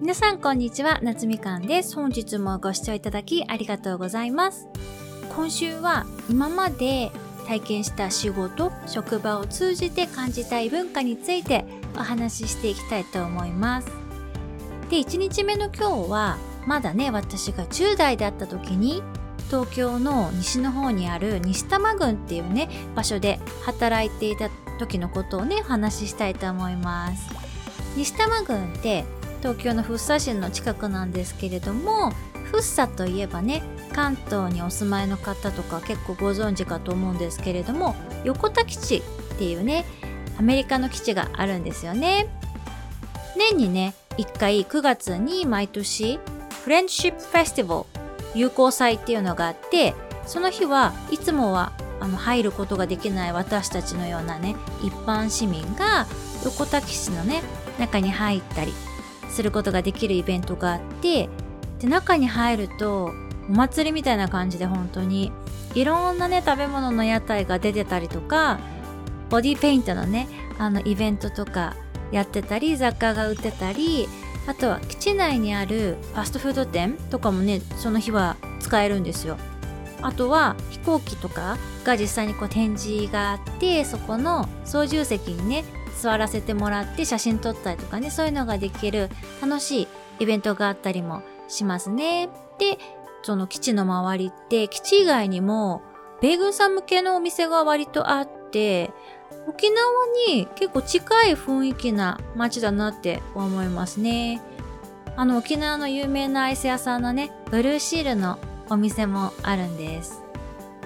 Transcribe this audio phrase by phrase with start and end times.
[0.00, 1.94] 皆さんこんにちは、夏みかんです。
[1.94, 4.66] 本日もご視聴いただきありがとうございます。
[5.36, 7.12] 今週は今まで
[7.46, 11.66] 体験した仕事、職場を通じて感じたい文化について
[11.96, 13.88] お話ししていきたいと思います。
[14.88, 19.02] で、1日目の今日はまだね、私が10代であった時に
[19.48, 24.48] 東京の西の方にある西多摩郡っていうね、場所で働いていた
[24.78, 27.28] 時のことをね、お話ししたいと思います。
[27.96, 29.04] 西多摩郡って
[29.40, 32.12] 東京の福生市の近くなんですけれども
[32.44, 37.94] 福生といえばね関東にお住まいの方とか結構ご存知かと思うんですけれども
[38.24, 39.02] 横田基地っ
[39.38, 39.84] ていうね
[40.38, 42.26] アメリカの基地があるんですよね。
[43.36, 46.18] 年にね1回9月に毎年
[46.64, 48.00] フレンドシップフェスティバル
[48.34, 49.94] 友好祭っていうのがあって
[50.26, 56.06] その日はいつもはあの入ることができない私たちのようなね一般市民が
[56.44, 57.42] 横田基地のね
[57.78, 58.72] 中に入ったり
[59.30, 61.28] することができるイベントがあって
[61.78, 63.12] で中に入ると
[63.48, 65.32] お祭りみたいな感じで本当に
[65.74, 68.60] いろんなね食べ物の屋台が出てたりとか
[69.28, 70.28] ボディペイントのね
[70.58, 71.76] あのイベントとか
[72.12, 74.08] やってたり雑貨が売ってたり
[74.46, 79.36] あとは基地内にあるファストフード店とかもねその日は使えるんですよ。
[80.02, 85.64] あとは飛行機とかが実際にこう展示があってそこの操縦席にね
[85.98, 89.08] 座らせてもらって写真撮ったりとかね、そういうのができる
[89.40, 89.88] 楽しい
[90.20, 92.28] イベントがあったりもしますね。
[92.58, 92.78] で、
[93.22, 95.82] その基地の周りって基地以外にも
[96.20, 98.92] 米軍さん向けのお店が割とあって、
[99.46, 99.76] 沖縄
[100.28, 104.40] に結構近い雰囲気な街だなって思いますね。
[105.16, 108.38] あの沖縄の有名なアイス屋さんのね、ブルーシールの
[108.68, 110.22] お店もあるんです。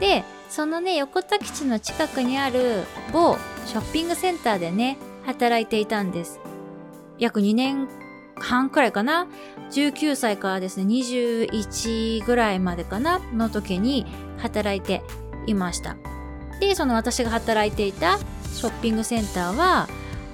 [0.00, 3.36] で、そのね、横田基地の近くにある某
[3.66, 6.40] ショッピングセンターでね、働いていたんです。
[7.18, 7.88] 約2年
[8.36, 9.26] 半くらいかな
[9.70, 14.06] ?19 歳からですね、21ぐらいまでかなの時に
[14.38, 15.02] 働いて
[15.46, 15.96] いました。
[16.60, 18.18] で、その私が働いていた
[18.52, 19.88] ショッピングセンターは、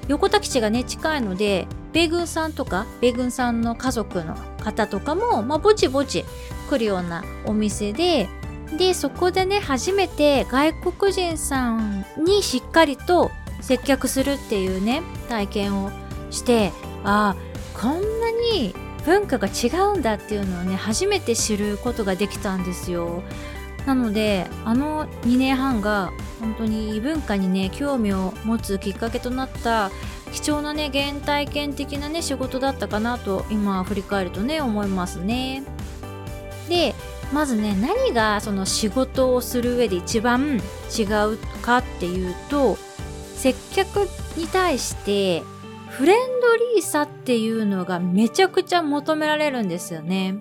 [0.09, 6.25] 横田基地がね、近いので、米軍さんとか、米軍さんの家族の方とかも、まあ、ぼちぼち
[6.69, 8.29] 来るようなお店で、
[8.77, 15.91] で、そこでね、初めて外国人さんにしっかりと接客するっていうね、体験を
[16.31, 16.73] して、
[17.05, 23.23] ああ、こんなに文化が違うんだっていうのをね、初めて知ることができたんですよ。
[23.87, 29.91] なので、あの2年半が本当に異文化にね、興味を持つきっかけとなった
[30.33, 35.63] 貴重なね、原体験的なね、仕事だったかなと今振り返るとね、思いますね。
[36.69, 36.95] で、
[37.33, 40.61] まずね何がその仕事をする上で一番
[40.97, 42.77] 違うかっていうと
[43.37, 45.43] 接客に対して
[45.89, 50.39] フレンドリーさっていうのがめちゃくちゃ求められるんですよね。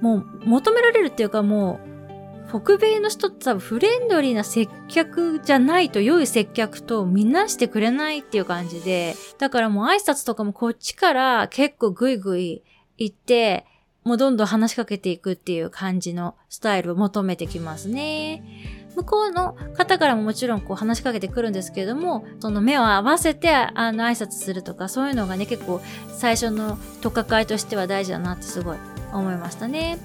[0.00, 1.92] もう求められるっていうかもう
[2.60, 12.62] 北米の人って多分フレンドリーな接客じゃないと良い接客とみんなしてくれないっていう感じで、だからもう挨拶とかもこっちから結構グイグイ
[12.98, 13.64] 言って、
[14.04, 18.42] もうどんどん話しかけていくっていう感じのスタイルを求めてきますね。
[18.96, 28.78] 向こうの方からももちろんこう話しかけてくるんですけれども、その目を合わせてあの挨拶するとかそういうのがね結構最初のとか会としては大事だなってすごい
[29.12, 29.98] 思いましたね。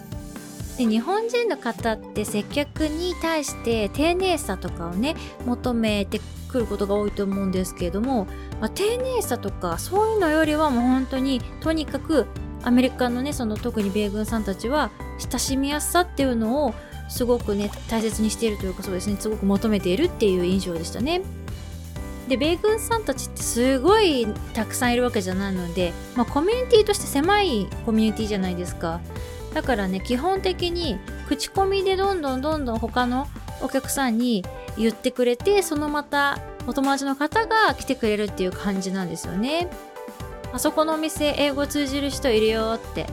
[0.77, 5.15] で日本人の方って接客に対して丁寧さとかをね
[5.45, 8.25] 求めてくることが多いと思うんですけれども、
[8.61, 12.27] まあ、丁寧さとかそういうのよりはもう本当にとにかく
[12.67, 16.73] アメリカのねその特に米軍さんたちは親しみやすさっていうのを
[17.07, 21.21] すごくね大切にしているというかそうですねすごく求めているっていう印象でしたね。
[22.27, 28.99] で米軍さんたちってすごいたくさんいるわけじゃないので、まあ、コミュニティとして狭いコミュニティじゃないですか
[29.53, 30.99] だからね基本的に
[31.29, 33.27] 口コミでどんどんどんどん他の
[33.61, 34.43] お客さんに
[34.77, 39.69] 言ってくれてそのまたお友達の方が来てくれるっていう感じなんですよね
[40.53, 43.05] あそこのお店英語通じる人いるよって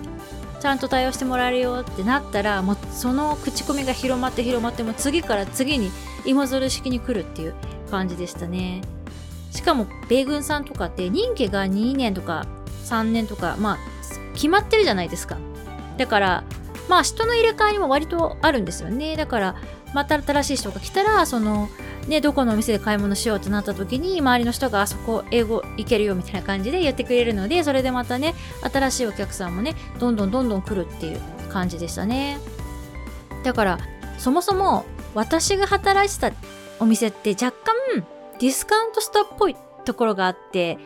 [0.60, 5.90] ちゃんと対応してもらえるよってなったらもうその口コミが広まって広まっても次から次に
[6.24, 7.54] 芋づる式に来るっていう
[7.90, 8.80] 感じでしたね。
[9.50, 12.46] しかも米軍さんとかって任期が2年とか
[12.86, 13.78] 3年とかまあ
[14.32, 15.36] 決まってるじゃないですか。
[15.98, 16.44] だから
[16.88, 19.16] まあ人の入れ替えにも割とあるんですよね。
[19.16, 19.56] だから
[19.92, 21.68] また新しい人が来たらその
[22.08, 28.34] ね、どこのお店で買い物しようとなった時に周りの人があそこ英語いけるよみたいな感じで言ってくれるのでそれでまたね
[28.72, 32.38] 新しいお客さんもねどんどんどんどん来るっていう感じでしたね。
[33.42, 33.78] だから
[34.18, 34.84] そもそも
[35.14, 36.32] 私が働いてた
[36.78, 38.04] お店って若干
[38.38, 40.78] ディスカウントしたっぽいところがあって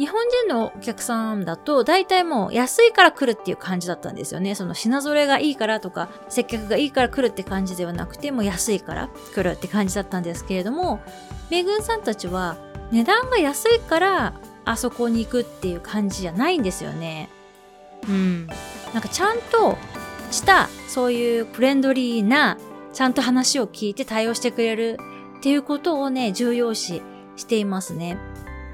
[0.00, 4.54] 日本人のお客さんだと大体もう安いから来るっていう感じだったんですよね。
[4.54, 11.02] その品揃えがいいからとか接客がいいから来るって感じではなくてもう安いから来るって感じだったんですけれども、
[11.50, 12.56] 米軍さんたちは
[12.90, 14.32] 値段が安いから
[14.64, 17.28] あそこに行くっていう感じじゃないんですよね。
[18.08, 18.46] うん。
[18.94, 19.76] なんかちゃんと
[20.30, 22.56] したそういうフレンドリーな
[22.94, 24.98] ちゃんと話を聞いて対応してくれる
[25.40, 27.02] っていうことをね、重要視
[27.36, 28.16] していますね。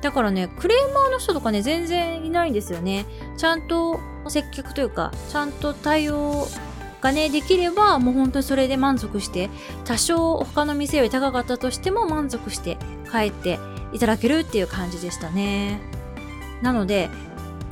[0.06, 3.06] だからね、クレーマーの人とかね、全然いないんですよね。
[3.36, 3.98] ちゃんと
[4.28, 6.46] 接客というか、ちゃんと対応
[7.00, 9.50] がね、できれば、もう本当にそれで満足して、
[9.84, 12.78] 多少他の店より高かったとしても満足して
[13.10, 13.58] 帰って
[13.92, 15.80] いただけるっていう感じでしたね。
[16.62, 17.10] なので、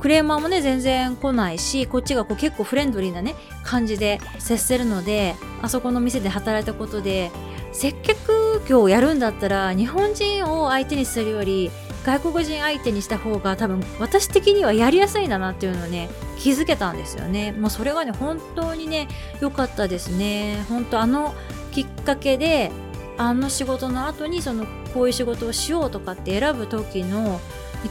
[0.01, 7.31] クレーマーもね、全然来ないし、こっちがこう結構フレンドリーなね、感じで接せるので、あそこの店で働いたことで、
[7.71, 11.71] 接客業をやるんだったら、日本人を相手にするより、
[12.05, 17.51] 外国人相手にした方が多分私的にはやりやすいんだなっていうのをね気づけたんですよね。
[17.51, 19.07] もうそれがね本当にね
[19.41, 20.63] 良かったですね。
[20.69, 21.33] 本当あの
[21.71, 22.71] きっかけで
[23.17, 27.39] あの仕事の後にそのこういう仕事をしようとかって選ぶ時の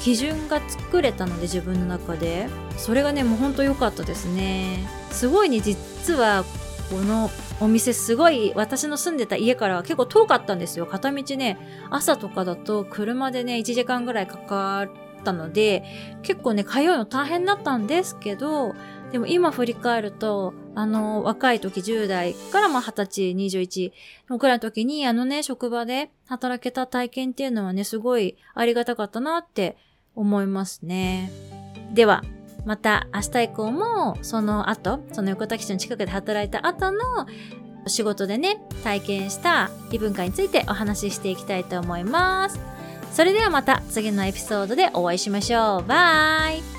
[0.00, 2.48] 基準が作れたので自分の中で。
[2.76, 4.86] それがねもうほんと良かったですね。
[5.10, 6.44] すごいね実は
[6.90, 10.86] このお店すごい私の住んでた家から結構遠かったんですよ。
[10.86, 11.58] 片道ね、
[11.90, 14.88] 朝とかだと車でね、1時間ぐらいかかっ
[15.24, 15.84] たので、
[16.22, 18.74] 結構ね、通うの大変だったんですけど、
[19.12, 23.92] でも今振り返ると、あの、若い時10代からまあ20歳、21
[24.28, 29.76] のくらいの時に、あのね、職場で働けた体験っていうのはね、すごいありがたかったなって
[30.14, 31.30] 思いますね。
[31.92, 32.24] では、
[32.64, 36.98] また明日以降もその後、その横田基地の近くで働いた後の
[37.86, 42.58] 仕事でね、体験した異文化についてお話ししていきたいと思います。
[43.12, 45.86] それではまた次のエピソードでお会いしましょう。
[45.86, 46.73] バイ